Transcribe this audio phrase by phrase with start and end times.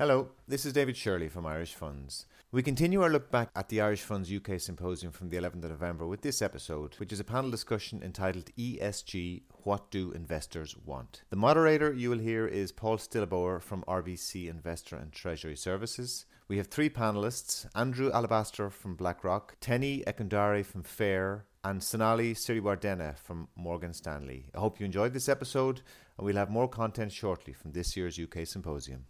[0.00, 2.26] Hello, this is David Shirley from Irish Funds.
[2.52, 5.70] We continue our look back at the Irish Funds UK Symposium from the 11th of
[5.70, 11.22] November with this episode, which is a panel discussion entitled ESG What Do Investors Want?
[11.30, 16.26] The moderator you will hear is Paul Stillabore from RBC Investor and Treasury Services.
[16.46, 23.18] We have three panelists Andrew Alabaster from BlackRock, Tenny Ekundare from FAIRR, and Sonali Siriwardena
[23.18, 24.48] from Morgan Stanley.
[24.54, 25.80] I hope you enjoyed this episode,
[26.16, 29.06] and we'll have more content shortly from this year's UK Symposium.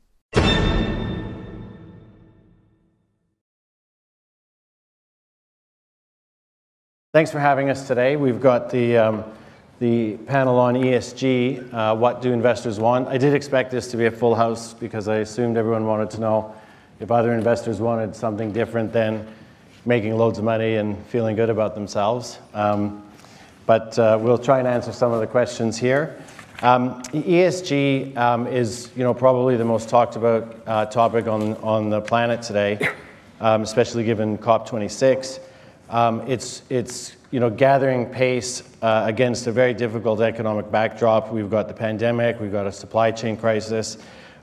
[7.15, 8.17] Thanks for having us today.
[8.17, 9.25] We've got the, um,
[9.79, 13.09] the panel on ESG, uh, what do investors want?
[13.09, 16.21] I did expect this to be a full house because I assumed everyone wanted to
[16.21, 16.55] know
[17.01, 19.27] if other investors wanted something different than
[19.87, 22.41] making loads of money and feeling good about themselves.
[22.53, 23.03] Um,
[23.65, 26.23] but uh, we'll try and answer some of the questions here.
[26.61, 31.89] Um, ESG um, is, you know, probably the most talked about uh, topic on, on
[31.89, 32.89] the planet today,
[33.41, 35.39] um, especially given COP26.
[35.89, 41.33] Um, it's, it's you know, gathering pace uh, against a very difficult economic backdrop.
[41.33, 43.97] We've got the pandemic, we've got a supply chain crisis.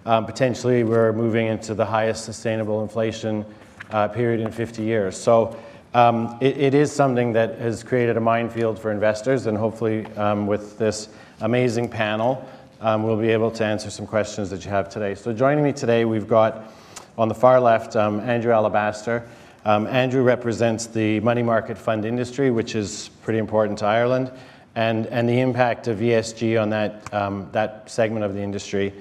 [0.06, 3.44] Um, potentially, we're moving into the highest sustainable inflation
[3.92, 5.18] uh, period in 50 years.
[5.18, 5.59] So
[5.96, 10.46] um, it, it is something that has created a minefield for investors, and hopefully, um,
[10.46, 11.08] with this
[11.40, 12.46] amazing panel,
[12.82, 15.16] um, we'll be able to answer some questions that you have today.
[15.16, 16.74] So, joining me today, we've got
[17.18, 19.26] on the far left um, Andrew Alabaster.
[19.64, 24.34] Um, Andrew represents the money market fund industry, which is pretty important to Ireland,
[24.76, 28.94] and, and the impact of ESG on that, um, that segment of the industry,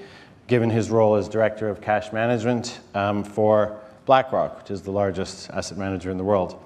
[0.47, 2.79] given his role as Director of Cash Management
[3.33, 6.61] for BlackRock, which is the largest asset manager in the world.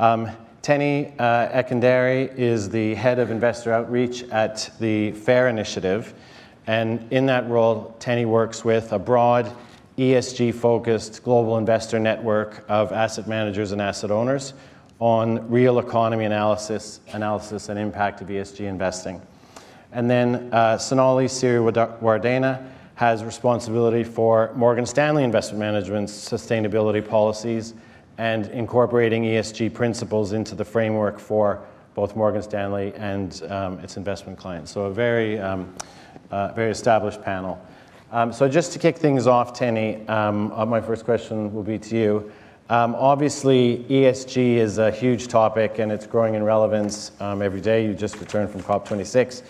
[0.00, 0.30] Um,
[0.62, 6.14] Teni uh, Ekundare is the Head of Investor Outreach at the FAIRR Initiative,
[6.68, 9.50] and in that role, Tenny works with a broad
[9.96, 14.54] ESG focused global investor network of asset managers and asset owners
[15.00, 19.20] on real economy analysis, analysis and impact of ESG investing.
[19.90, 27.74] And then uh, Sonali Siriwardena has responsibility for Morgan Stanley Investment Management's sustainability policies
[28.18, 31.64] and incorporating ESG principles into the framework for
[31.94, 34.70] both Morgan Stanley and um, its investment clients.
[34.70, 35.72] So a very, um,
[36.30, 37.64] uh, very established panel.
[38.10, 41.78] Um, so just to kick things off, Teni, um, uh, my first question will be
[41.78, 42.32] to you.
[42.70, 47.84] Um, obviously, ESG is a huge topic and it's growing in relevance um, every day.
[47.84, 49.42] You just returned from COP26.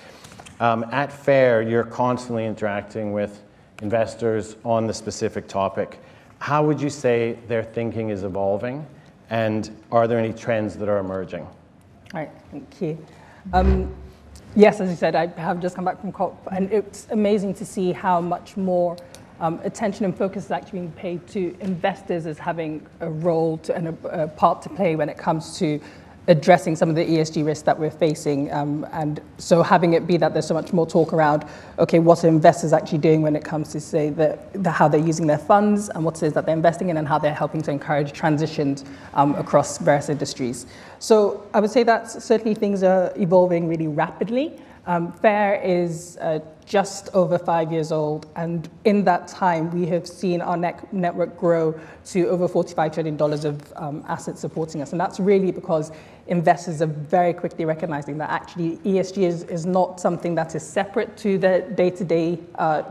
[0.60, 3.42] Um, at FAIRR, you're constantly interacting with
[3.82, 6.00] investors on the specific topic.
[6.38, 8.87] How would you say their thinking is evolving,
[9.31, 11.43] and are there any trends that are emerging?
[11.43, 13.06] All right, thank you.
[13.53, 13.94] Um,
[14.56, 17.66] Yes, as you said, I have just come back from COP, and it's amazing to
[17.66, 18.97] see how much more
[19.41, 23.77] um, attention and focus is actually being paid to investors as having a role to,
[23.77, 25.78] and a, a, part to play when it comes to
[26.28, 28.53] addressing some of the ESG risks that we're facing.
[28.53, 31.47] Um, and so having it be that there's so much more talk around,
[31.78, 35.00] okay, what are investors actually doing when it comes to say that the, how they're
[35.00, 37.62] using their funds and what it is that they're investing in and how they're helping
[37.62, 38.84] to encourage transitions
[39.15, 40.66] um, across various industries.
[40.99, 44.60] So I would say that certainly things are evolving really rapidly.
[44.88, 50.09] Um, FAIRR is uh, just over five years old, and in that time, we have
[50.09, 54.93] seen our net network grow to over $45 trillion of um, assets supporting us.
[54.93, 55.93] And that's really because
[56.27, 61.19] investors are very quickly recognizing that actually ESG is, is not something that is separate
[61.19, 62.38] to the day to day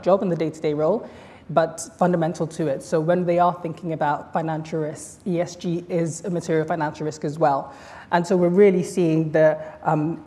[0.04, 1.10] job and the day to day role
[1.50, 2.84] but fundamental to it.
[2.84, 7.40] So when they are thinking about financial risks, ESG is a material financial risk as
[7.40, 7.74] well.
[8.12, 10.26] And so we're really seeing the um,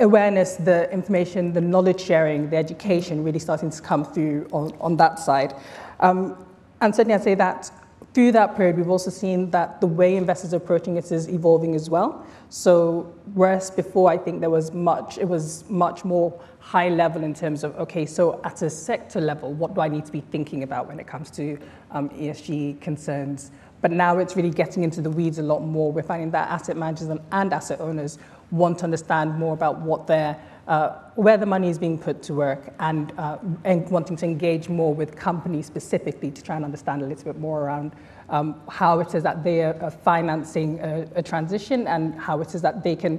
[0.00, 4.96] awareness, the information, the knowledge sharing, the education really starting to come through on, on
[4.96, 5.54] that side.
[6.00, 6.46] Um,
[6.80, 7.70] and certainly I'd say that
[8.14, 11.74] through that period, we've also seen that the way investors are approaching it is evolving
[11.74, 12.26] as well.
[12.48, 17.34] So whereas before, I think there was much, it was much more high level in
[17.34, 20.62] terms of, okay, so at a sector level, what do I need to be thinking
[20.62, 21.58] about when it comes to
[21.90, 23.50] um, ESG concerns?
[23.80, 25.92] But now it's really getting into the weeds a lot more.
[25.92, 28.18] We're finding that asset managers and, and asset owners
[28.50, 32.34] want to understand more about what their uh, where the money is being put to
[32.34, 37.00] work and, uh, and wanting to engage more with companies specifically to try and understand
[37.00, 37.90] a little bit more around
[38.28, 42.60] um, how it is that they are financing a, a, transition and how it is
[42.60, 43.18] that they can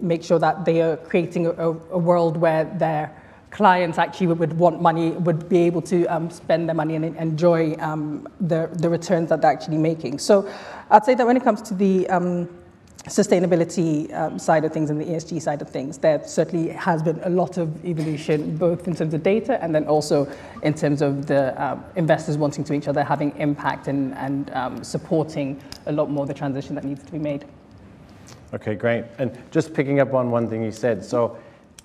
[0.00, 3.14] make sure that they are creating a, a world where their
[3.50, 7.74] clients actually would want money, would be able to um, spend their money and enjoy
[7.80, 10.18] um, the, the returns that they're actually making.
[10.18, 10.50] So
[10.90, 12.48] I'd say that when it comes to the um,
[13.04, 17.20] sustainability um, side of things and the ESG side of things, there certainly has been
[17.22, 20.30] a lot of evolution, both in terms of data and then also
[20.62, 24.84] in terms of the um, investors wanting to each other having impact and, and um,
[24.84, 27.44] supporting a lot more the transition that needs to be made.
[28.52, 29.04] Okay, great.
[29.18, 31.38] And just picking up on one thing you said, so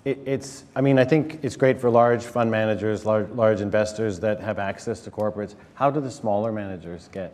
[0.06, 4.20] it, it's, I mean, I think it's great for large fund managers, large, large investors
[4.22, 5.56] that have access to corporates.
[5.76, 7.34] How do the smaller managers get?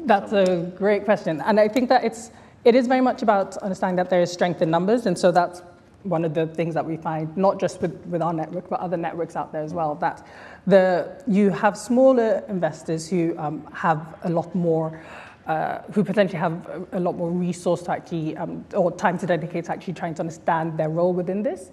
[0.00, 1.40] That's a great question.
[1.40, 2.30] And I think that it's,
[2.66, 5.06] it is very much about understanding that there is strength in numbers.
[5.06, 5.62] And so that's
[6.02, 8.96] one of the things that we find, not just with, with our network, but other
[8.96, 10.26] networks out there as well, that
[10.66, 15.00] the, you have smaller investors who um, have a lot more
[15.46, 19.26] uh, who potentially have a, a, lot more resource to actually, um, or time to
[19.26, 21.70] dedicate to actually trying to understand their role within this.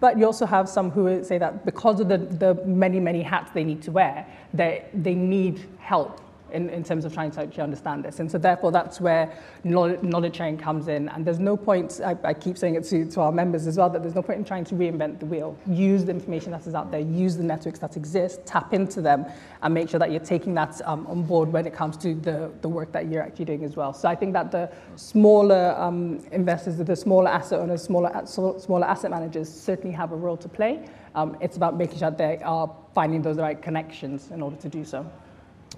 [0.00, 3.50] But you also have some who say that because of the, the many, many hats
[3.52, 6.22] they need to wear, they, they need help
[6.52, 8.20] in, in terms of trying to actually understand this.
[8.20, 9.32] And so therefore that's where
[9.64, 11.08] knowledge sharing comes in.
[11.10, 13.90] And there's no point, I, I keep saying it to, to our members as well,
[13.90, 15.56] that there's no point in trying to reinvent the wheel.
[15.66, 19.26] Use the information that is out there, use the networks that exist, tap into them,
[19.62, 22.50] and make sure that you're taking that um, on board when it comes to the,
[22.62, 23.92] the work that you're actually doing as well.
[23.92, 29.10] So I think that the smaller um, investors, the smaller asset owners, smaller, smaller asset
[29.10, 30.88] managers certainly have a role to play.
[31.14, 34.84] Um, it's about making sure they are finding those right connections in order to do
[34.84, 35.10] so.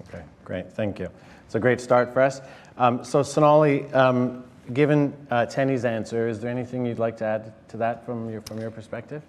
[0.01, 0.71] Okay, great.
[0.71, 1.09] Thank you.
[1.45, 2.41] It's a great start for us.
[2.77, 4.43] Um, so, Sonali, um,
[4.73, 8.41] given uh, Tenny's answer, is there anything you'd like to add to that from your,
[8.41, 9.21] from your perspective?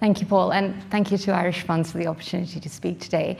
[0.00, 3.38] Thank you, Paul, and thank you to Irish Funds for the opportunity to speak today.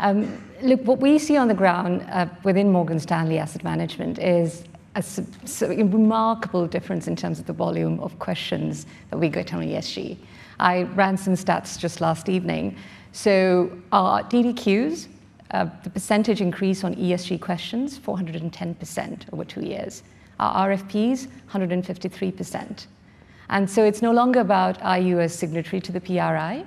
[0.00, 4.64] Um, look, what we see on the ground uh, within Morgan Stanley Asset Management is
[4.96, 5.04] a,
[5.62, 10.16] a, remarkable difference in terms of the volume of questions that we get on ESG.
[10.58, 12.76] I ran some stats just last evening.
[13.12, 15.06] So our DDQs
[15.52, 20.02] uh, the percentage increase on ESG questions, 410% over two years.
[20.38, 22.86] Our RFPs, 153%.
[23.50, 26.64] And so it's no longer about are you a signatory to the PRI,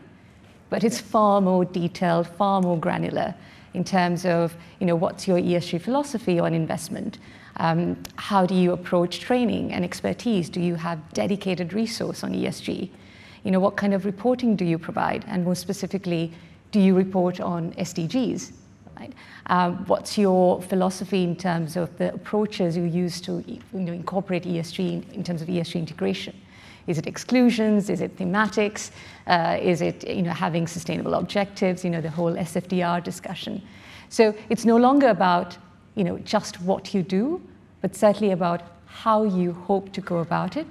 [0.69, 3.33] but it's far more detailed, far more granular
[3.73, 7.19] in terms of you know, what's your ESG philosophy on investment?
[7.57, 10.49] Um, how do you approach training and expertise?
[10.49, 12.89] Do you have dedicated resource on ESG?
[13.43, 15.23] You know, what kind of reporting do you provide?
[15.27, 16.33] And more specifically,
[16.71, 18.51] do you report on SDGs?
[19.47, 24.43] Um, what's your philosophy in terms of the approaches you use to you know, incorporate
[24.43, 26.35] ESG in, in terms of ESG integration?
[26.87, 27.89] Is it exclusions?
[27.89, 28.91] Is it thematics?
[29.27, 31.83] Uh, is it you know, having sustainable objectives?
[31.83, 33.61] You know, the whole SFDR discussion.
[34.09, 35.57] So it's no longer about
[35.95, 37.41] you know, just what you do,
[37.81, 40.67] but certainly about how you hope to go about it,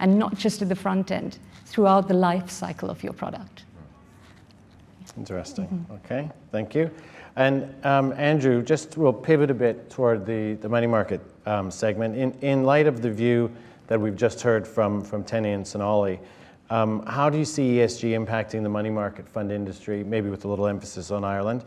[0.00, 3.64] and not just at the front end, throughout the life cycle of your product.
[5.16, 5.66] Interesting.
[5.66, 5.94] Mm-hmm.
[5.94, 6.90] Okay, thank you.
[7.36, 12.16] And um, Andrew, just we'll pivot a bit toward the, the money market um, segment.
[12.16, 13.54] In, in light of the view
[13.88, 16.18] that we've just heard from, from Tenny and Sonali,
[16.70, 20.48] um, how do you see ESG impacting the money market fund industry, maybe with a
[20.48, 21.64] little emphasis on Ireland?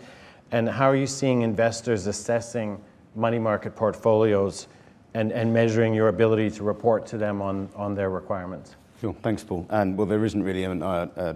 [0.51, 2.81] And how are you seeing investors assessing
[3.15, 4.67] money market portfolios
[5.13, 8.75] and, and measuring your ability to report to them on, on their requirements?
[8.99, 9.65] Sure, thanks, Paul.
[9.69, 11.35] And well, there isn't really a, a a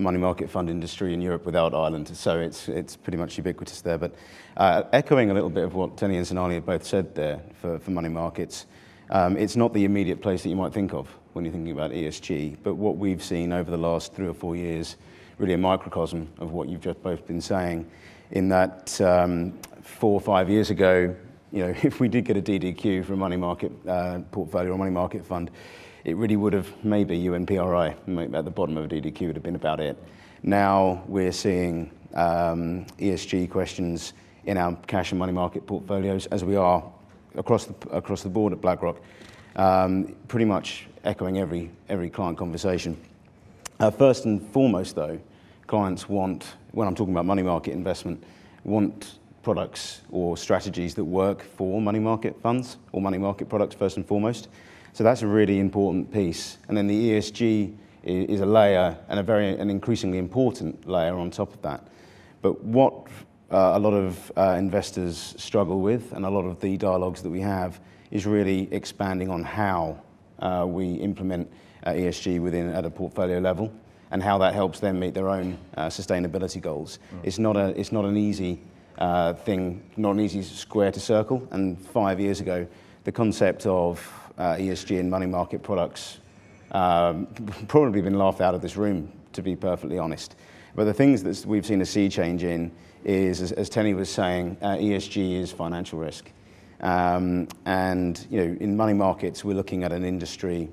[0.00, 3.98] money market fund industry in Europe without Ireland, so it's, it's pretty much ubiquitous there.
[3.98, 4.14] But
[4.56, 7.78] uh, echoing a little bit of what Tenny and Sonali have both said there for,
[7.78, 8.66] for money markets,
[9.10, 11.90] um, it's not the immediate place that you might think of when you're thinking about
[11.90, 14.96] ESG, but what we've seen over the last three or four years,
[15.38, 17.88] really a microcosm of what you've just both been saying,
[18.32, 21.14] in that um, four or five years ago,
[21.52, 24.78] you know, if we did get a DDQ for a money market uh, portfolio or
[24.78, 25.50] money market fund,
[26.08, 29.78] it really would have maybe UNPRI at the bottom of DDQ would have been about
[29.78, 30.02] it.
[30.42, 34.14] Now we're seeing um, ESG questions
[34.46, 36.82] in our cash and money market portfolios as we are
[37.34, 39.02] across the, across the board at BlackRock,
[39.56, 42.96] um, pretty much echoing every, every client conversation.
[43.78, 45.20] Uh, first and foremost, though,
[45.66, 48.24] clients want, when I'm talking about money market investment,
[48.64, 53.98] want products or strategies that work for money market funds or money market products first
[53.98, 54.48] and foremost.
[54.92, 56.58] So that's a really important piece.
[56.68, 61.30] And then the ESG is a layer and a very an increasingly important layer on
[61.30, 61.86] top of that.
[62.42, 63.08] But what
[63.50, 67.30] uh, a lot of uh, investors struggle with, and a lot of the dialogues that
[67.30, 67.80] we have,
[68.10, 70.00] is really expanding on how
[70.38, 71.50] uh, we implement
[71.84, 73.72] uh, ESG within at a portfolio level,
[74.10, 76.98] and how that helps them meet their own uh, sustainability goals.
[77.12, 77.20] Mm.
[77.24, 78.60] It's not a it's not an easy
[78.98, 81.46] uh, thing, not an easy square to circle.
[81.50, 82.66] And five years ago,
[83.04, 86.18] the concept of uh, ESG and money market products
[86.72, 87.26] um,
[87.68, 90.36] probably been laughed out of this room, to be perfectly honest.
[90.74, 92.70] But the things that we've seen a sea change in
[93.04, 96.30] is, as, as Tenny was saying, uh, ESG is financial risk.
[96.80, 100.68] Um, and you know, in money markets, we're looking at an industry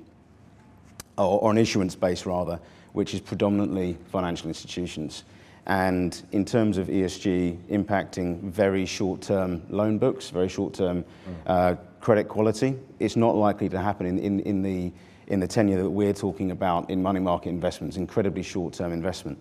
[1.18, 2.60] or, or an issuance base rather,
[2.92, 5.24] which is predominantly financial institutions.
[5.66, 11.04] And in terms of ESG impacting very short-term loan books, very short-term
[11.46, 11.74] uh,
[12.06, 14.92] credit quality, it's not likely to happen in, in, in, the,
[15.26, 19.36] in the tenure that we're talking about in money market investments, incredibly short-term investment.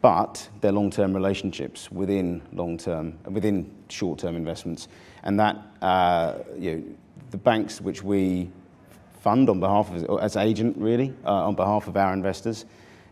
[0.00, 4.86] But they're long-term relationships within long-term, within short-term investments.
[5.24, 6.84] And that, uh, you know,
[7.32, 8.48] the banks which we
[9.20, 12.64] fund on behalf of, as agent really, uh, on behalf of our investors,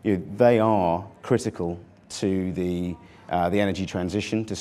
[0.03, 2.95] you know, they are critical to the,
[3.33, 4.57] uh, the energy transition, to uh,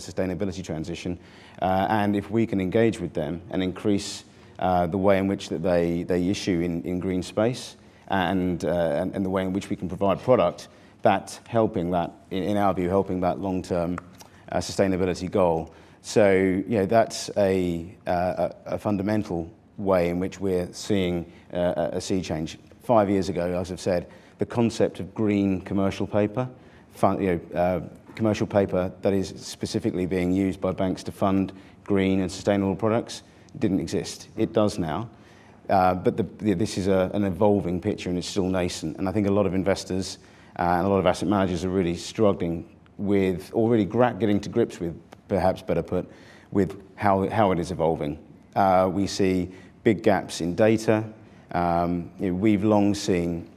[0.00, 1.18] sustainability transition.
[1.60, 4.24] Uh, and if we can engage with them and increase
[4.60, 7.76] uh, the way in which that they, they issue in, in green space
[8.08, 8.68] and, uh,
[9.00, 10.68] and, and, the way in which we can provide product,
[11.02, 13.98] that's helping that, in, in our view, helping that long-term
[14.50, 15.74] uh, sustainability goal.
[16.00, 22.00] So, you know, that's a, a, a fundamental way in which we're seeing uh, a
[22.00, 22.56] sea change.
[22.82, 24.06] Five years ago, as I've said,
[24.38, 26.48] the concept of green commercial paper
[26.98, 27.80] fund, you know, uh,
[28.18, 31.52] commercial paper that is specifically being used by banks to fund
[31.84, 33.22] green and sustainable products
[33.60, 34.28] didn't exist.
[34.36, 35.08] It does now.
[35.70, 38.96] Uh, but the, the, this is a, an evolving picture and it's still nascent.
[38.96, 40.18] And I think a lot of investors
[40.58, 44.48] uh, and a lot of asset managers are really struggling with, or really getting to
[44.48, 46.10] grips with, perhaps better put,
[46.50, 48.18] with how, how it is evolving.
[48.56, 49.48] Uh, we see
[49.84, 51.04] big gaps in data.
[51.52, 53.48] Um, you know, we've long seen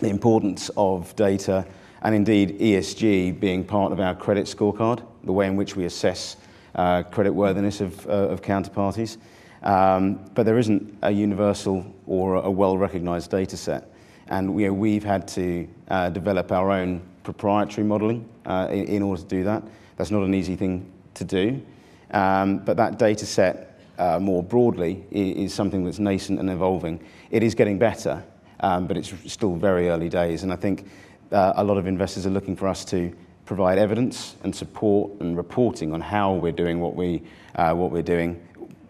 [0.00, 1.64] the importance of data
[2.02, 6.36] and indeed ESG being part of our credit scorecard, the way in which we assess
[6.74, 9.16] uh, credit worthiness of, uh, of counterparties.
[9.62, 13.90] Um, but there isn't a universal or a well-recognized data set.
[14.28, 19.22] And we, we've had to uh, develop our own proprietary modeling uh, in, in, order
[19.22, 19.62] to do that.
[19.96, 21.62] That's not an easy thing to do.
[22.12, 27.00] Um, but that data set uh, more broadly is, is, something that's nascent and evolving.
[27.30, 28.22] It is getting better,
[28.60, 30.42] um, but it's still very early days.
[30.42, 30.88] And I think
[31.32, 33.12] uh, a lot of investors are looking for us to
[33.44, 37.22] provide evidence and support and reporting on how we're doing what, we,
[37.54, 38.40] uh, what we're doing,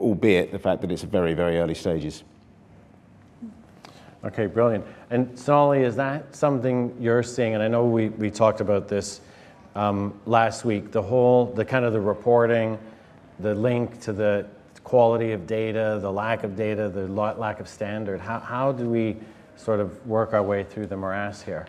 [0.00, 2.24] albeit the fact that it's very, very early stages.
[4.24, 4.84] Okay, brilliant.
[5.10, 7.54] And Sonali, is that something you're seeing?
[7.54, 9.20] And I know we, we talked about this
[9.76, 12.78] um, last week, the whole, the kind of the reporting,
[13.40, 14.46] the link to the
[14.82, 18.20] quality of data, the lack of data, the lack of standard.
[18.20, 19.16] How, how do we
[19.56, 21.66] sort of work our way through the morass here?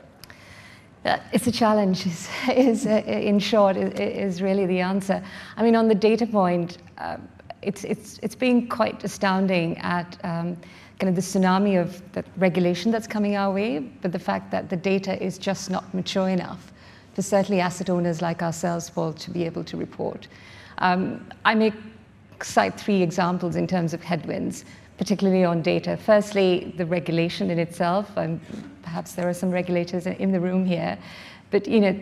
[1.31, 5.23] It's a challenge, is, is uh, in short, is, is, really the answer.
[5.55, 7.17] I mean, on the data point, uh,
[7.61, 10.57] it's, it's, it's been quite astounding at um,
[10.99, 14.69] kind of the tsunami of the regulation that's coming our way, but the fact that
[14.69, 16.71] the data is just not mature enough
[17.13, 20.27] for certainly asset owners like ourselves, Paul, to be able to report.
[20.79, 21.73] Um, I make
[22.41, 24.65] cite three examples in terms of headwinds
[24.97, 25.95] particularly on data.
[25.97, 28.11] Firstly, the regulation in itself,
[28.83, 30.97] perhaps there are some regulators in the room here,
[31.51, 31.99] but you know,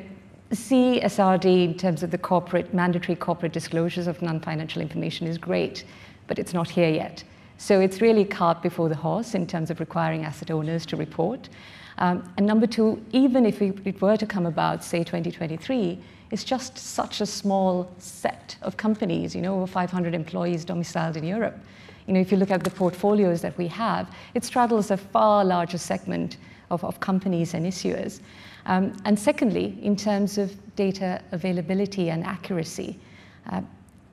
[0.51, 5.83] CSRD in terms of the corporate mandatory corporate disclosures of non-financial information is great,
[6.27, 7.23] but it's not here yet.
[7.57, 11.49] So it's really cart before the horse in terms of requiring asset owners to report.
[11.97, 15.97] Um, and number two, even if it were to come about, say 2023,
[16.31, 21.23] it's just such a small set of companies, you know, over 500 employees domiciled in
[21.23, 21.57] Europe
[22.07, 25.43] you know, if you look at the portfolios that we have, it straddles a far
[25.43, 26.37] larger segment
[26.69, 28.19] of, of companies and issuers.
[28.67, 32.99] Um, and secondly, in terms of data availability and accuracy,
[33.51, 33.61] uh,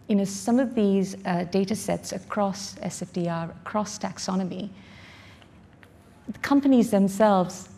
[0.09, 4.69] you know, some of these uh, data sets across SFDR, across taxonomy,
[6.29, 7.69] the companies themselves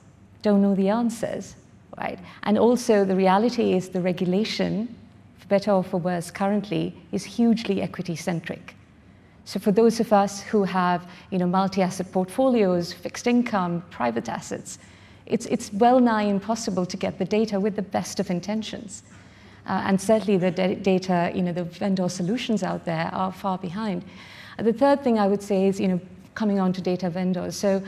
[0.43, 1.57] don't know the answers,
[1.97, 2.19] right?
[2.43, 4.95] And also the reality is the regulation,
[5.39, 8.75] for better or for worse currently, is hugely equity-centric.
[9.45, 14.79] So for those of us who have you know, multi-asset portfolios, fixed income, private assets,
[15.27, 19.03] it's, it's well nigh impossible to get the data with the best of intentions.
[19.67, 24.05] Uh, and certainly the data, you know, the vendor solutions out there are far behind.
[24.59, 26.01] The third thing I would say is, you know,
[26.35, 27.57] coming on to data vendors.
[27.57, 27.83] So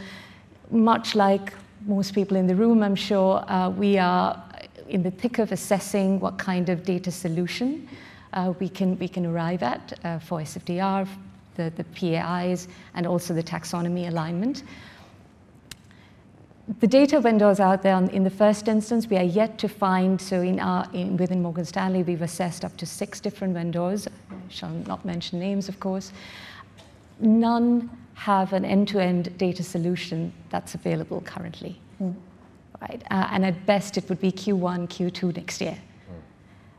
[0.70, 1.52] much like
[1.86, 4.42] most people in the room, I'm sure, uh, we are
[4.88, 7.88] in the thick of assessing what kind of data solution
[8.32, 11.06] uh, we, can, we can arrive at uh, for SFDR,
[11.56, 14.62] the, the PAIs, and also the taxonomy alignment.
[16.80, 20.40] The data vendors out there, in the first instance, we are yet to find, so
[20.40, 24.08] in our, in, within Morgan Stanley, we've assessed up to six different vendors.
[24.08, 26.12] I shall not mention names, of course.
[27.20, 31.78] None have an end-to-end -end data solution that's available currently.
[32.00, 32.14] Mm.
[32.80, 33.02] Right?
[33.10, 35.78] Uh, and at best, it would be Q1, Q2 next year.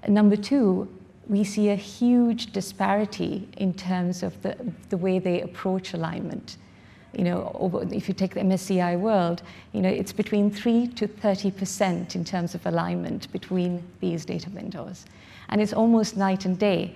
[0.03, 0.09] Mm.
[0.09, 0.87] Number two,
[1.29, 4.55] we see a huge disparity in terms of the,
[4.89, 6.57] the way they approach alignment.
[7.13, 9.41] You know, if you take the MSCI world,
[9.73, 15.05] you know, it's between 3 to 30% in terms of alignment between these data vendors.
[15.49, 16.95] And it's almost night and day.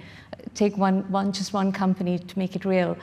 [0.54, 2.98] Take one, one just one company to make it real.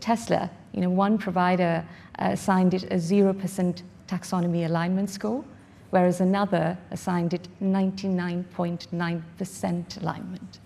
[0.00, 1.86] Tesla, you know, one provider
[2.18, 5.44] uh, assigned it a 0% taxonomy alignment score,
[5.90, 10.58] whereas another assigned it 99.9% alignment.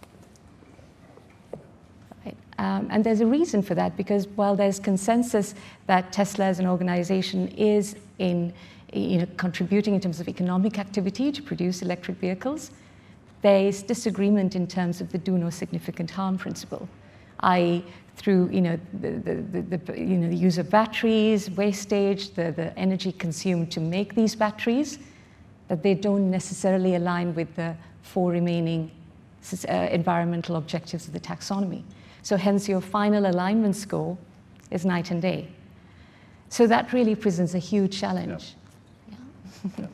[2.59, 5.55] Um, and there's a reason for that because while there's consensus
[5.87, 8.53] that Tesla as an organization is in
[8.93, 12.73] you know, contributing in terms of economic activity to produce electric vehicles,
[13.43, 16.89] there is disagreement in terms of the do no significant harm principle,
[17.41, 17.85] i.e.,
[18.17, 22.51] through you know, the, the, the, the, you know, the use of batteries, wastage, the,
[22.51, 24.99] the energy consumed to make these batteries,
[25.69, 28.91] that they don't necessarily align with the four remaining
[29.69, 31.85] uh, environmental objectives of the taxonomy.
[32.29, 34.19] So hence your final alignment score
[34.71, 35.49] is night and day.
[36.51, 38.55] So that really presents a huge challenge.
[39.09, 39.17] Yeah.
[39.79, 39.87] yeah.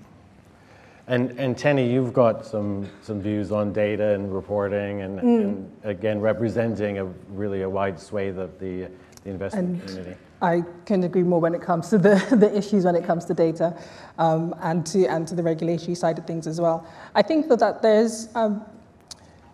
[1.06, 5.42] And, and Tenny, you've got some, some views on data and reporting and, mm.
[5.42, 8.88] and again, representing a really a wide swathe of the,
[9.22, 10.16] the investment and community.
[10.42, 13.34] I can agree more when it comes to the, the issues when it comes to
[13.34, 13.78] data
[14.18, 16.84] um, and, to, and to the regulatory side of things as well.
[17.14, 18.64] I think that, that there's, um,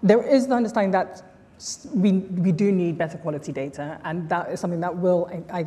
[0.03, 1.30] there is the understanding that
[1.95, 5.67] we, we do need better quality data, and that is something that will, I, I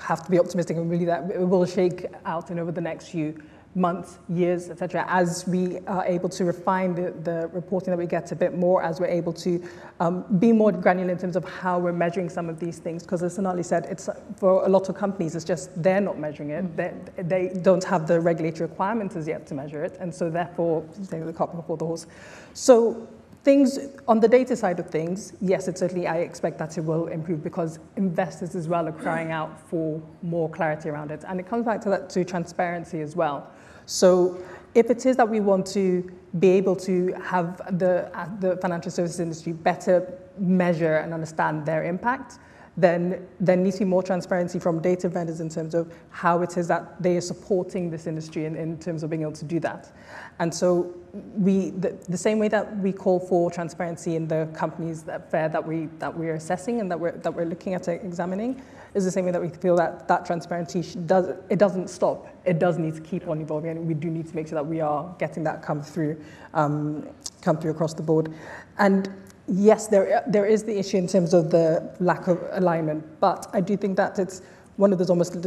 [0.00, 3.08] have to be optimistic and really that it will shake out and over the next
[3.08, 3.40] few
[3.76, 8.30] months, years, etc., as we are able to refine the, the reporting that we get
[8.30, 9.62] a bit more, as we're able to
[10.00, 13.02] um, be more granular in terms of how we're measuring some of these things.
[13.02, 16.50] Because as Sonali said, it's for a lot of companies, it's just they're not measuring
[16.50, 16.76] it.
[16.76, 17.16] Mm.
[17.16, 20.84] They, they don't have the regulatory requirements as yet to measure it, and so therefore,
[21.10, 22.06] the cart before the horse.
[22.52, 23.08] So
[23.44, 27.08] Things on the data side of things, yes, it certainly I expect that it will
[27.08, 31.24] improve because investors as well are crying out for more clarity around it.
[31.28, 33.50] And it comes back to that to transparency as well.
[33.84, 34.42] So
[34.74, 38.90] if it is that we want to be able to have the, uh, the financial
[38.90, 42.38] services industry better measure and understand their impact,
[42.76, 46.56] then there needs to be more transparency from data vendors in terms of how it
[46.56, 49.60] is that they are supporting this industry in, in terms of being able to do
[49.60, 49.92] that.
[50.38, 50.94] And so
[51.36, 55.48] we, the, the, same way that we call for transparency in the companies that fair
[55.48, 58.60] that we that we're assessing and that we're that we're looking at examining,
[58.94, 62.26] is the same way that we feel that that transparency does it doesn't stop.
[62.44, 64.66] It does need to keep on evolving, and we do need to make sure that
[64.66, 66.20] we are getting that come through,
[66.52, 67.08] um,
[67.42, 68.34] come through across the board.
[68.78, 69.08] And
[69.46, 73.60] yes, there there is the issue in terms of the lack of alignment, but I
[73.60, 74.42] do think that it's
[74.76, 75.40] one of those almost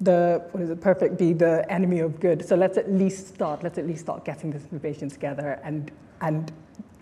[0.00, 2.46] the what is it, perfect be the enemy of good.
[2.46, 3.62] So let's at least start.
[3.62, 6.52] Let's at least start getting this information together, and and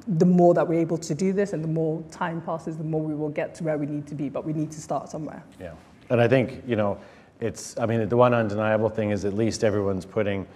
[0.07, 3.03] the more that we're able to do this, and the more time passes, the more
[3.03, 4.29] we will get to where we need to be.
[4.29, 5.43] But we need to start somewhere.
[5.61, 5.73] Yeah,
[6.11, 6.99] and I think you know,
[7.41, 7.79] it's.
[7.79, 10.47] I mean, the one undeniable thing is at least everyone's putting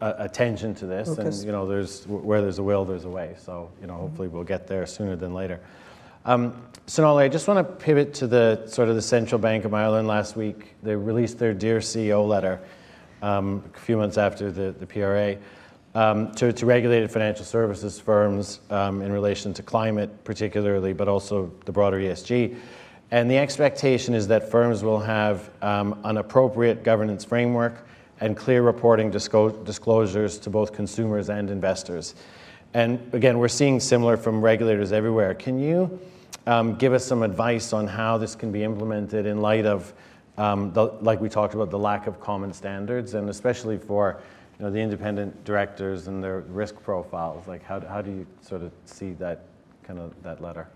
[0.00, 1.38] attention to this, Focus.
[1.38, 3.34] and you know, there's where there's a will, there's a way.
[3.38, 5.60] So you know, hopefully we'll get there sooner than later.
[6.26, 9.72] Um, Sonali, I just want to pivot to the sort of the Central Bank of
[9.72, 10.74] Ireland last week.
[10.82, 12.60] They released their Dear CEO letter
[13.22, 15.36] um, a few months after the, the PRA
[15.94, 21.52] um, to, to, regulated financial services firms um, in relation to climate, particularly, but also
[21.64, 22.58] the broader ESG.
[23.12, 27.86] And the expectation is that firms will have um, an appropriate governance framework
[28.18, 32.16] and clear reporting disco- disclosures to both consumers and investors.
[32.74, 35.32] And again, we're seeing similar from regulators everywhere.
[35.32, 36.00] Can you?
[36.46, 39.92] Um, give us some advice on how this can be implemented in light of,
[40.38, 44.20] um, the, like we talked about, the lack of common standards, and especially for
[44.58, 47.46] you know, the independent directors and their risk profiles.
[47.46, 49.44] Like, how, how do you sort of see that
[49.82, 50.68] kind of that letter?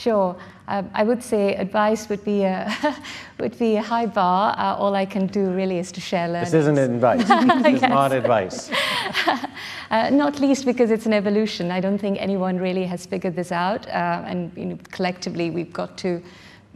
[0.00, 0.34] Sure.
[0.66, 2.74] Um, I would say advice would be a,
[3.38, 4.54] would be a high bar.
[4.56, 6.44] Uh, all I can do really is to share learning.
[6.44, 7.28] This isn't advice.
[7.62, 8.70] this is not advice.
[9.90, 11.70] uh, not least because it's an evolution.
[11.70, 13.86] I don't think anyone really has figured this out.
[13.88, 16.22] Uh, and you know, collectively, we've got to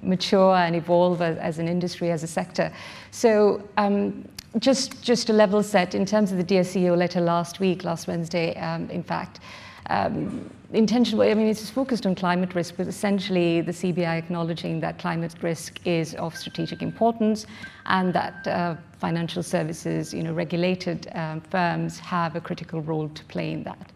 [0.02, 2.70] mature and evolve as, as an industry, as a sector.
[3.10, 7.84] So um, just, just a level set in terms of the CEO letter last week,
[7.84, 9.40] last Wednesday, um, in fact,
[9.88, 14.98] um, intentional, I mean, it's focused on climate risk, but essentially the CBI acknowledging that
[14.98, 17.46] climate risk is of strategic importance
[17.86, 23.24] and that uh, financial services, you know, regulated um, firms have a critical role to
[23.24, 23.92] play in that.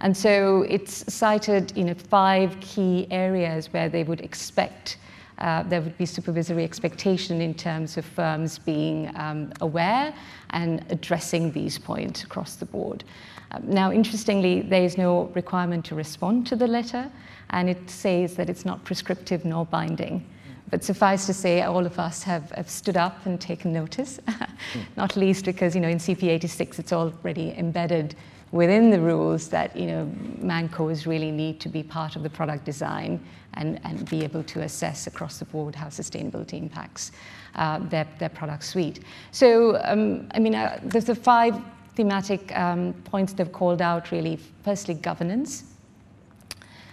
[0.00, 4.98] And so it's cited, you know, five key areas where they would expect
[5.38, 10.14] uh, there would be supervisory expectation in terms of firms being um, aware
[10.50, 13.04] and addressing these points across the board.
[13.50, 17.10] Uh, now, interestingly, there is no requirement to respond to the letter,
[17.50, 20.24] and it says that it's not prescriptive nor binding.
[20.68, 24.18] But suffice to say, all of us have, have stood up and taken notice,
[24.96, 28.16] not least because, you know, in CP86 it's already embedded
[28.50, 32.64] within the rules that, you know, ManCos really need to be part of the product
[32.64, 33.20] design
[33.54, 37.12] and, and be able to assess across the board how sustainability impacts
[37.54, 39.00] uh, their, their product suite.
[39.30, 41.60] So, um, I mean, uh, there's the five
[41.96, 44.38] thematic um, points they've called out really.
[44.62, 45.64] Firstly, governance.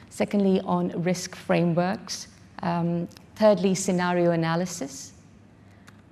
[0.10, 2.30] Secondly, on risk frameworks.
[2.62, 5.12] Um, thirdly, scenario analysis.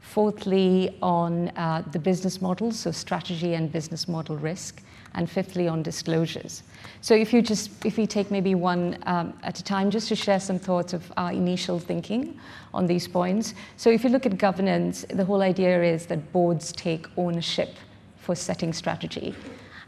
[0.01, 4.83] Fourthly, on uh, the business model, so strategy and business model risk.
[5.13, 6.63] And fifthly, on disclosures.
[7.01, 10.15] So if you just, if we take maybe one um, at a time, just to
[10.15, 12.39] share some thoughts of our initial thinking
[12.73, 13.53] on these points.
[13.75, 17.75] So if you look at governance, the whole idea is that boards take ownership
[18.21, 19.35] for setting strategy.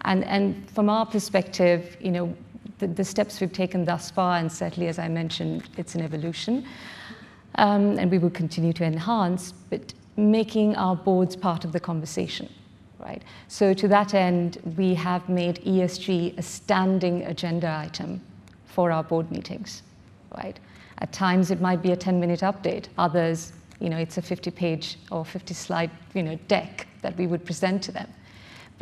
[0.06, 2.36] And, and from our perspective, you know,
[2.80, 6.66] the, the steps we've taken thus far, and certainly as I mentioned, it's an evolution,
[7.56, 12.50] um, and we will continue to enhance, but making our boards part of the conversation.
[13.00, 13.22] Right?
[13.48, 18.22] So to that end, we have made ESG a standing agenda item
[18.66, 19.84] for our board meetings.
[20.36, 20.60] Right?
[21.00, 22.88] At times it might be a 10-minute update.
[22.98, 27.84] Others, you know, it's a 50-page or 50-slide, you know, deck that we would present
[27.84, 28.08] to them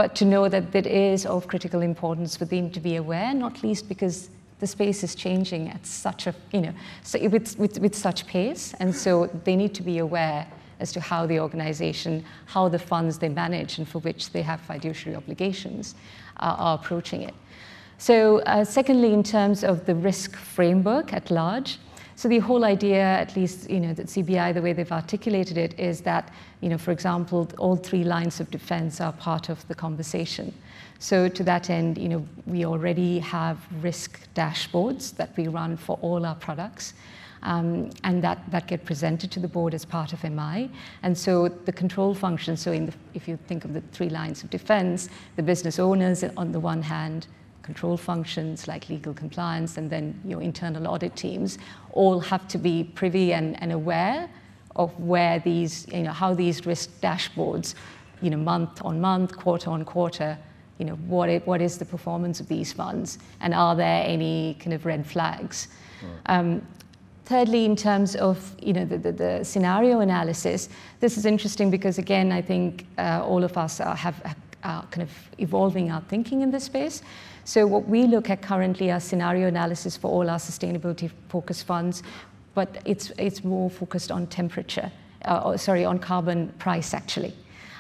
[0.02, 3.62] but to know that it is of critical importance for them to be aware, not
[3.62, 7.94] least because the space is changing at such a, you know, so with, with, with
[7.94, 10.48] such pace, and so they need to be aware
[10.80, 14.60] as to how the organization, how the funds they manage and for which they have
[14.62, 15.94] fiduciary obligations
[16.38, 17.36] uh, are approaching it.
[18.00, 21.78] So uh, secondly, in terms of the risk framework at large,
[22.16, 25.80] so the whole idea, at least, you know, that CBI, the way they've articulated it,
[25.80, 29.76] is that, you know, for example, all three lines of defense are part of the
[29.76, 30.54] conversation.
[31.00, 35.98] So to that end, you know, we already have risk dashboards that we run for
[36.02, 36.94] all our products.
[37.44, 40.70] Um, and that, that get presented to the board as part of MI.
[41.02, 44.52] And so the control function, so the, if you think of the three lines of
[44.52, 47.26] defense, the business owners on the one hand,
[47.62, 51.58] control functions like legal compliance and then your internal audit teams
[51.94, 54.30] all have to be privy and, and aware
[54.76, 57.76] of where these, you know, how these risk dashboards,
[58.22, 60.38] you know, month on month, quarter on quarter,
[60.78, 64.58] you know, what, it, what is the performance of these funds and are there any
[64.60, 65.68] kind of red flags?
[66.02, 66.38] Right.
[66.38, 66.66] Um,
[67.26, 70.70] thirdly, in terms of you know, the, the, the, scenario analysis,
[71.00, 75.04] this is interesting because again, I think uh, all of us are, have, are kind
[75.04, 77.02] of evolving our thinking in this space.
[77.44, 82.04] So what we look at currently are scenario analysis for all our sustainability focused funds,
[82.54, 84.92] but it's, it's more focused on temperature,
[85.26, 87.34] uh, sorry, on carbon price actually.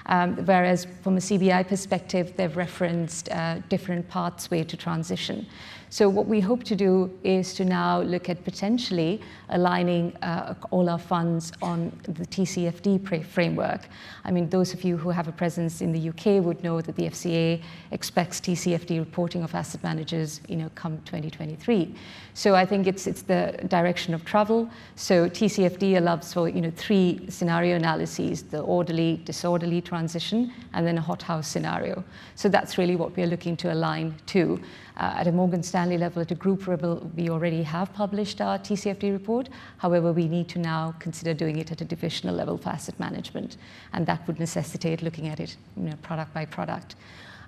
[0.08, 5.45] Um, whereas from a CBI perspective, they've referenced uh, different pathway to transition.
[5.91, 10.89] So what we hope to do is to now look at potentially aligning uh, all
[10.89, 13.89] our funds on the TCFD framework.
[14.23, 16.95] I mean, those of you who have a presence in the UK would know that
[16.95, 21.93] the FCA expects TCFD reporting of asset managers, you know, come 2023.
[22.36, 24.69] So I think it's, it's the direction of travel.
[24.95, 30.97] So TCFD allows for, you know, three scenario analyses, the orderly, disorderly transition, and then
[30.97, 32.01] a hothouse scenario.
[32.36, 34.58] So that's really what we're looking to align to.
[35.02, 38.60] Uh, at a Morgan Stanley level, at a group level, we already have published our
[38.60, 39.50] TCFD report.
[39.80, 43.58] However, we need to now consider doing it at a divisional level for asset management,
[43.94, 46.94] and that would necessitate looking at it you know, product by product.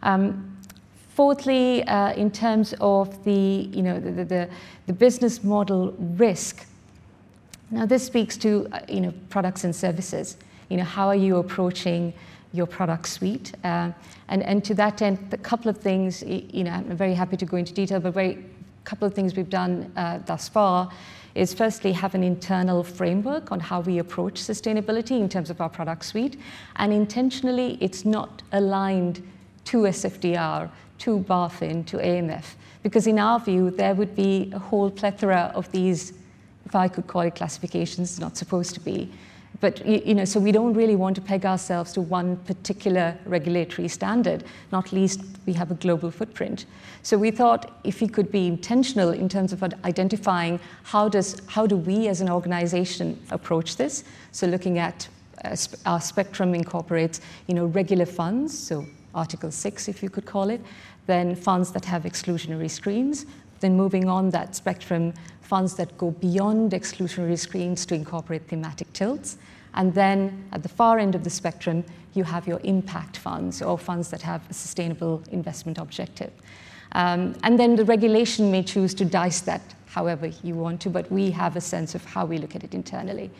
[0.01, 0.57] Um,
[1.09, 4.49] fourthly, uh, in terms of the, you know, the, the,
[4.87, 6.65] the business model risk,
[7.69, 10.37] now this speaks to uh, you know, products and services.
[10.69, 12.15] You know, how are you approaching
[12.53, 13.53] your product suite.
[13.63, 13.91] Uh,
[14.29, 17.45] and, and to that end, a couple of things, you know, I'm very happy to
[17.45, 18.37] go into detail, but a
[18.85, 20.89] couple of things we've done uh, thus far
[21.35, 25.69] is firstly have an internal framework on how we approach sustainability in terms of our
[25.69, 26.39] product suite.
[26.75, 29.27] And intentionally, it's not aligned
[29.65, 32.45] to SFDR, to BaFin, to AMF,
[32.83, 36.13] because in our view, there would be a whole plethora of these,
[36.65, 39.09] if I could call it classifications, not supposed to be,
[39.63, 43.87] but you know, so we don't really want to peg ourselves to one particular regulatory
[43.87, 46.65] standard, not least we have a global footprint.
[47.01, 51.65] So we thought if we could be intentional in terms of identifying how, does, how
[51.65, 55.07] do we as an organization approach this, so looking at
[55.45, 60.49] uh, our spectrum incorporates you know, regular funds, so Article 6 if you could call
[60.49, 60.59] it,
[61.05, 63.25] then funds that have exclusionary screens,
[63.63, 69.37] then moving on that spectrum, funds that go beyond exclusionary screens to incorporate thematic tilts,
[69.75, 73.77] And then at the far end of the spectrum, you have your impact funds or
[73.77, 76.31] funds that have a sustainable investment objective.
[76.91, 81.11] Um, and then the regulation may choose to dice that however you want to, but
[81.11, 83.31] we have a sense of how we look at it internally.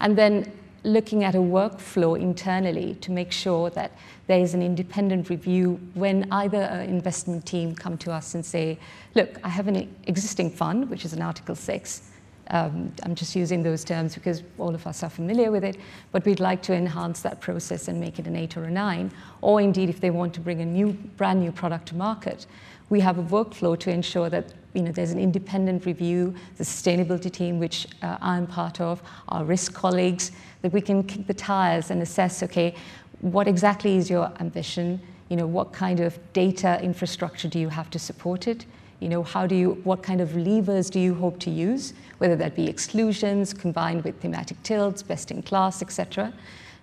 [0.00, 0.50] And then
[0.84, 3.92] looking at a workflow internally to make sure that
[4.26, 8.78] there is an independent review when either an investment team come to us and say,
[9.14, 12.08] look, I have an existing fund, which is an Article 6.
[12.48, 15.76] Um, I'm just using those terms because all of us are familiar with it,
[16.10, 19.12] but we'd like to enhance that process and make it an 8 or a 9.
[19.40, 22.46] Or indeed, if they want to bring a new, brand new product to market,
[22.90, 27.30] we have a workflow to ensure that you know, there's an independent review, the sustainability
[27.30, 31.90] team, which uh, I'm part of, our risk colleagues, that we can kick the tires
[31.90, 32.74] and assess, okay,
[33.20, 35.00] what exactly is your ambition?
[35.28, 38.66] You know, what kind of data infrastructure do you have to support it?
[39.00, 41.94] You know, how do you, what kind of levers do you hope to use?
[42.18, 46.32] Whether that be exclusions combined with thematic tilts, best in class, etc.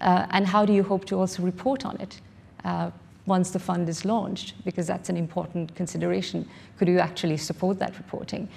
[0.01, 2.19] Uh, and how do you hope to also report on it?
[2.65, 2.91] Uh,
[3.25, 6.45] once the fund is launched, because that's an important consideration.
[6.77, 8.49] Could you actually support that reporting?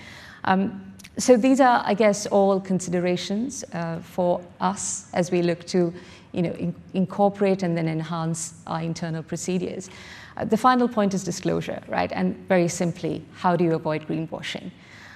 [0.45, 5.93] Um, so these are, I guess, all considerations uh, for us as we look to
[6.33, 9.91] you know, in, incorporate and then enhance our internal procedures.
[10.37, 12.11] Uh, the final point is disclosure, right?
[12.13, 14.71] And very simply, how do you avoid greenwashing?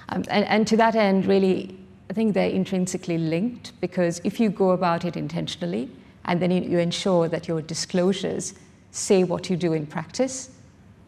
[0.09, 1.77] Um, and, and to that end, really,
[2.09, 5.89] I think they're intrinsically linked because if you go about it intentionally
[6.25, 8.53] and then you, you ensure that your disclosures
[8.91, 10.51] say what you do in practice.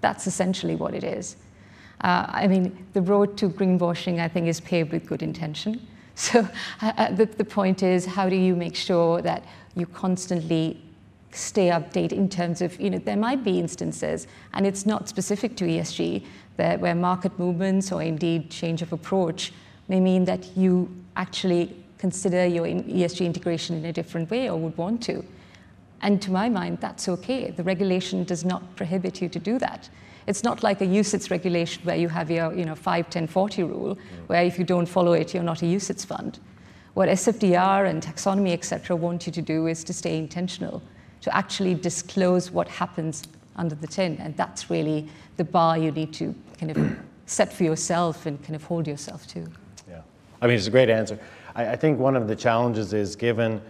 [0.02, 1.36] That's essentially what it is.
[2.02, 5.86] Uh, I mean, the road to greenwashing, I think, is paved with good intention.
[6.20, 6.46] So
[6.82, 10.82] uh, uh, the, the point is, how do you make sure that you constantly
[11.32, 15.56] stay updated in terms of, you know, there might be instances, and it's not specific
[15.56, 16.26] to ESG,
[16.58, 19.54] that where market movements or indeed change of approach
[19.88, 24.76] may mean that you actually consider your ESG integration in a different way or would
[24.78, 25.24] want to.
[26.02, 27.52] And to my mind, that's okay.
[27.52, 29.90] The regulation does not prohibit you to do that.
[30.28, 33.64] It's not like a UCITS regulation where you have your you know, 5, 10, 40
[33.64, 36.40] rule, where if you don't follow it, you're not a UCITS fund.
[36.94, 40.82] What SFDR and taxonomy, et cetera, want you to do is to stay intentional,
[41.22, 43.24] to actually disclose what happens
[43.56, 44.18] under the tin.
[44.18, 48.56] And that's really the bar you need to kind of set for yourself and kind
[48.56, 49.48] of hold yourself to.
[49.90, 50.02] Yeah.
[50.42, 51.20] I mean, it's a great answer.
[51.56, 53.62] I, I think one of the challenges is given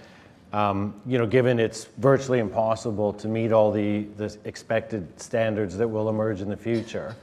[0.52, 5.88] um, you know, given it's virtually impossible to meet all the, the expected standards that
[5.88, 7.16] will emerge in the future,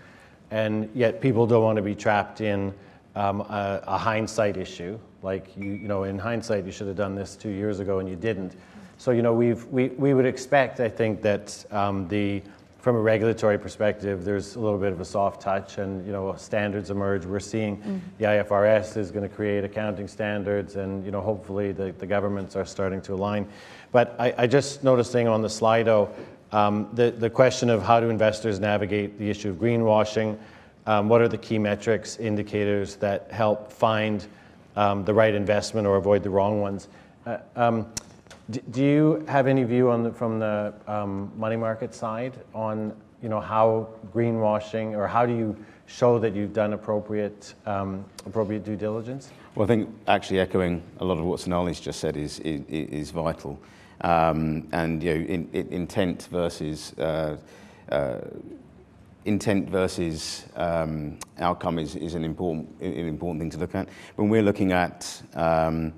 [0.50, 2.72] and yet people don't want to be trapped in
[3.16, 4.98] um, a, a, hindsight issue.
[5.22, 8.08] Like, you, you know, in hindsight, you should have done this two years ago and
[8.08, 8.54] you didn't.
[8.98, 12.42] So, you know, we've, we, we would expect, I think, that um, the
[12.86, 16.32] from a regulatory perspective, there's a little bit of a soft touch, and you know
[16.36, 17.26] standards emerge.
[17.26, 18.00] We're seeing mm.
[18.18, 22.54] the IFRS is going to create accounting standards, and you know hopefully the, the governments
[22.54, 23.48] are starting to align.
[23.90, 26.10] But I, I just noticing on the Slido
[26.52, 30.38] um, the the question of how do investors navigate the issue of greenwashing.
[30.86, 34.24] Um, what are the key metrics, indicators that help find
[34.76, 36.86] um, the right investment or avoid the wrong ones?
[37.26, 37.38] Uh,
[38.48, 42.94] um, do you have any view on the, from the um, money market side on
[43.22, 45.56] you know how greenwashing or how do you
[45.86, 49.30] show that you've done appropriate um, appropriate due diligence?
[49.54, 53.10] Well, I think actually echoing a lot of what Sonali's just said is is, is
[53.10, 53.58] vital,
[54.02, 56.92] um, and you know in, in, intent versus.
[56.98, 57.36] Uh,
[57.90, 58.18] uh,
[59.26, 63.88] intent versus um, outcome is, is an important an important thing to look at.
[64.14, 65.92] When we're looking at um,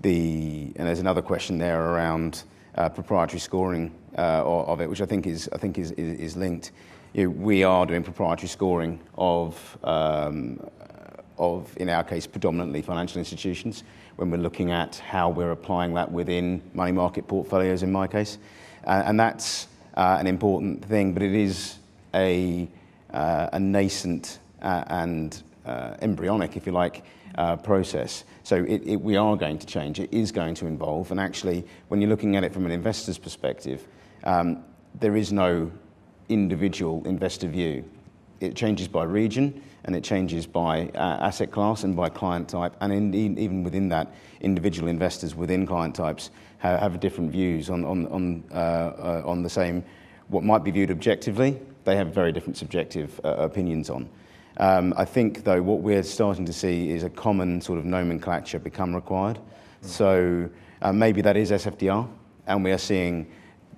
[0.00, 5.06] the, and there's another question there around uh, proprietary scoring uh, of it, which I
[5.06, 6.72] think is, I think is, is, is linked.
[7.12, 10.60] You know, we are doing proprietary scoring of, um,
[11.38, 13.82] of, in our case, predominantly financial institutions
[14.16, 18.38] when we're looking at how we're applying that within money market portfolios, in my case.
[18.84, 21.78] Uh, and that's uh, an important thing, but it is
[22.14, 22.68] a,
[23.12, 24.38] uh, a nascent
[25.68, 27.04] uh, embryonic, if you like,
[27.62, 28.24] process.
[28.42, 30.00] So it, it, we are going to change.
[30.00, 31.10] It is going to evolve.
[31.12, 33.86] And actually, when you're looking at it from an investor's perspective,
[34.24, 34.64] um,
[34.98, 35.70] there is no
[36.28, 37.84] individual investor view.
[38.40, 42.74] It changes by region and it changes by uh, asset class and by client type.
[42.80, 48.06] And even within that, individual investors within client types have, have different views on, on,
[48.08, 49.84] on, uh, uh, on the same,
[50.28, 54.08] what might be viewed objectively, they have very different subjective uh, opinions on.
[54.58, 58.58] Um, I think, though, what we're starting to see is a common sort of nomenclature
[58.58, 59.38] become required.
[59.38, 59.86] Mm.
[59.86, 60.50] So
[60.82, 62.08] uh, maybe that is SFDR,
[62.46, 63.30] and we are seeing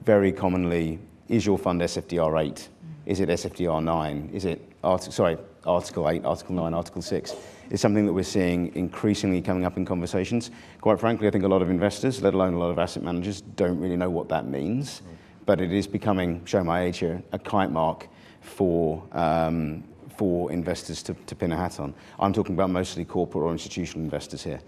[0.05, 2.69] very commonly is your fund SFDR 8?
[3.07, 4.31] Is it SFDR 9?
[4.33, 7.37] Is it, art- sorry, Article 8, Article 9, Article 6?
[7.71, 10.51] is something that we're seeing increasingly coming up in conversations.
[10.81, 13.41] Quite frankly, I think a lot of investors, let alone a lot of asset managers,
[13.41, 15.03] don't really know what that means.
[15.47, 18.09] But it is becoming, show my age here, a kite mark
[18.41, 19.85] for um,
[20.21, 21.95] for investors to, to pin a hat on.
[22.19, 24.61] I'm talking about mostly corporate or institutional investors here.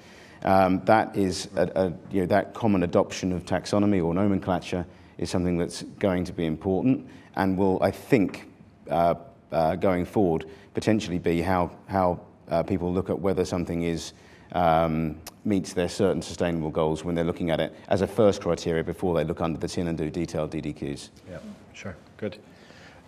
[0.45, 4.87] Um, that is a, a, you know, that common adoption of taxonomy or nomenclature
[5.19, 8.51] is something that's going to be important and will, I think,
[8.89, 9.17] uh,
[9.53, 14.15] uh, going forward, potentially be how how uh, people look at whether something is
[14.53, 18.83] um, meets their certain sustainable goals when they're looking at it as a first criteria
[18.83, 21.11] before they look under the tin and do detailed DDQs.
[21.31, 21.41] Yeah,
[21.75, 22.39] sure, good.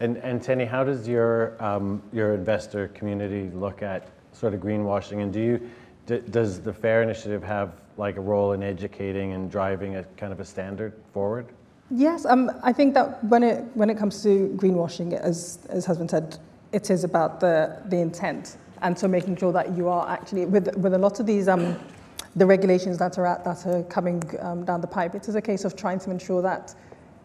[0.01, 5.23] And, and Tenny, how does your, um, your investor community look at sort of greenwashing?
[5.23, 5.71] And do you,
[6.07, 10.33] d- does the FAIRR initiative have like a role in educating and driving a kind
[10.33, 11.47] of a standard forward?
[11.91, 15.99] Yes, um, I think that when it when it comes to greenwashing, as as has
[15.99, 16.39] been said,
[16.73, 20.75] it is about the the intent, and so making sure that you are actually with
[20.79, 21.77] with a lot of these um,
[22.37, 25.15] the regulations that are at, that are coming um, down the pipe.
[25.15, 26.75] It is a case of trying to ensure that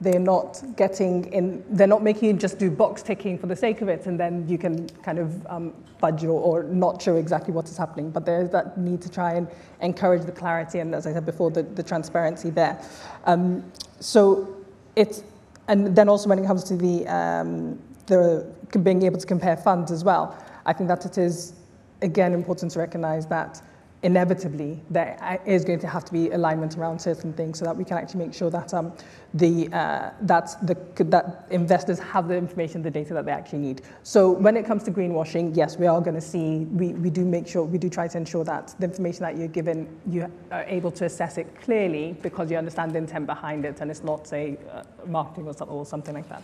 [0.01, 3.81] they're not getting in, they're not making you just do box ticking for the sake
[3.81, 7.53] of it, and then you can kind of um, budge or, or not show exactly
[7.53, 8.09] what is happening.
[8.09, 9.47] But there's that need to try and
[9.81, 12.81] encourage the clarity and, as I said before, the, the transparency there.
[13.25, 14.55] Um, so
[14.95, 15.23] it's,
[15.67, 18.47] and then also when it comes to the, um, the
[18.81, 21.53] being able to compare funds as well, I think that it is
[22.01, 23.61] again important to recognize that
[24.01, 27.83] inevitably there is going to have to be alignment around certain things so that we
[27.83, 28.93] can actually make sure that um,
[29.33, 33.81] the uh, that the that investors have the information, the data that they actually need.
[34.03, 37.25] So when it comes to greenwashing, yes, we are going to see we, we do
[37.25, 40.63] make sure we do try to ensure that the information that you're given you are
[40.63, 44.25] able to assess it clearly because you understand the intent behind it and it's not
[44.25, 46.43] say uh, marketing or, or something like that.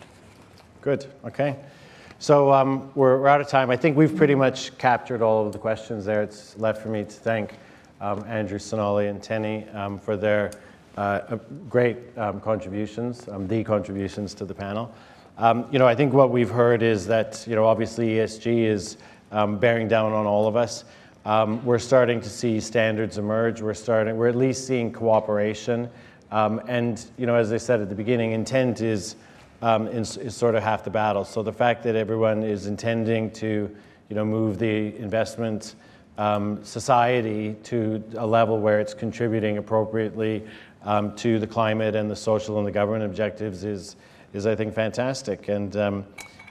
[0.81, 1.05] Good.
[1.23, 1.55] Okay.
[2.25, 3.69] So um, we're, we're, out of time.
[3.69, 6.23] I think we've pretty much captured all of the questions there.
[6.23, 7.53] It's left for me to thank
[8.01, 10.49] um, Andrew Sonali and Tenny um, for their
[10.97, 11.37] uh,
[11.69, 14.91] great um, contributions, um, the contributions to the panel.
[15.37, 18.97] Um, you know, I think what we've heard is that, you know, obviously ESG is
[19.59, 20.83] bearing down on all of us.
[21.63, 23.61] we're starting to see standards emerge.
[23.61, 25.91] We're starting, we're at least seeing cooperation.
[26.31, 29.15] and, you know, as I said at the beginning, intent is
[29.61, 31.25] um, is, is, sort of half the battle.
[31.25, 33.75] So the fact that everyone is intending to,
[34.09, 35.75] you know, move the investment
[36.17, 40.45] um, society to a level where it's contributing appropriately
[40.83, 43.95] um, to the climate and the social and the government objectives is,
[44.33, 45.49] is I think, fantastic.
[45.49, 46.05] And um,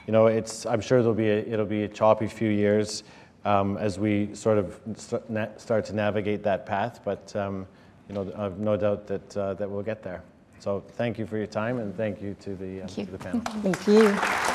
[0.06, 3.04] you know, it's I'm sure there'll be a, it'll be a choppy few years
[3.44, 7.00] um, as we sort of st- start to navigate that path.
[7.04, 7.66] But um,
[8.08, 10.22] you know, I've no doubt that uh, that we'll get there.
[10.64, 13.04] So thank you for your time and thank you to the, um, thank you.
[13.04, 13.40] To the panel.
[13.60, 14.53] Thank you.